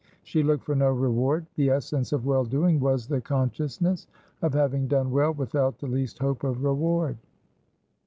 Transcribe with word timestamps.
She 0.23 0.41
looked 0.41 0.63
for 0.63 0.73
no 0.73 0.89
reward; 0.89 1.45
the 1.53 1.69
essence 1.69 2.11
of 2.11 2.25
well 2.25 2.43
doing 2.43 2.79
was 2.79 3.05
the 3.05 3.21
consciousness 3.21 4.07
of 4.41 4.55
having 4.55 4.87
done 4.87 5.11
well 5.11 5.31
without 5.35 5.77
the 5.77 5.85
least 5.85 6.17
hope 6.17 6.43
of 6.43 6.63
reward. 6.63 7.17